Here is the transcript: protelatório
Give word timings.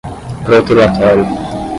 protelatório 0.43 1.61